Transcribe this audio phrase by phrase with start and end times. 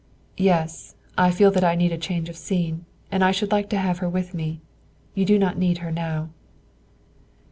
[0.39, 3.77] "Yes, I feel that I need a change of scene, and I should like to
[3.77, 4.59] have her with me;
[5.13, 6.29] you do not need her now."